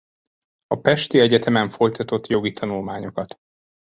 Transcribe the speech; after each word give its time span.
A 0.67 0.75
pesti 0.79 1.19
egyetemen 1.19 1.69
folytatott 1.69 2.27
jogi 2.27 2.51
tanulmányokat. 2.51 3.39